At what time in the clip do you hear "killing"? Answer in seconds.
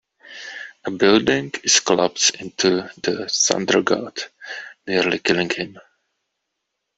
5.19-5.51